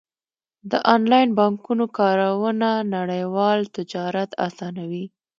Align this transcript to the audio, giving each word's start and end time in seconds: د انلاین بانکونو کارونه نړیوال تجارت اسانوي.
د 0.71 0.73
انلاین 0.95 1.29
بانکونو 1.39 1.85
کارونه 1.97 2.69
نړیوال 2.95 3.59
تجارت 3.75 4.29
اسانوي. 4.47 5.05